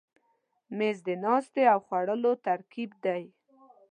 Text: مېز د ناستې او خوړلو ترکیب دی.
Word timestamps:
مېز 0.77 0.97
د 1.07 1.09
ناستې 1.23 1.63
او 1.73 1.79
خوړلو 1.85 2.31
ترکیب 2.45 2.91
دی. 3.05 3.23